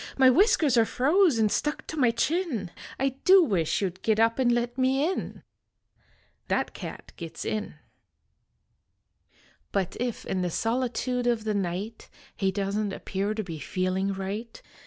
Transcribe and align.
My 0.17 0.31
whiskers 0.31 0.77
are 0.77 0.83
froze 0.85 1.39
nd 1.39 1.51
stuck 1.51 1.85
to 1.85 1.95
my 1.95 2.09
chin. 2.09 2.71
I 2.99 3.09
do 3.23 3.43
wish 3.43 3.83
you 3.83 3.91
d 3.91 3.99
git 4.01 4.19
up 4.19 4.39
and 4.39 4.51
let 4.51 4.75
me 4.75 5.07
in." 5.07 5.43
That 6.47 6.73
cat 6.73 7.11
gits 7.17 7.45
in. 7.45 7.75
But 9.71 9.95
if 9.99 10.25
in 10.25 10.41
the 10.41 10.49
solitude 10.49 11.27
of 11.27 11.43
the 11.43 11.53
night 11.53 12.09
He 12.35 12.51
doesn 12.51 12.89
t 12.89 12.95
appear 12.95 13.35
to 13.35 13.43
be 13.43 13.59
feeling 13.59 14.11
right. 14.11 14.59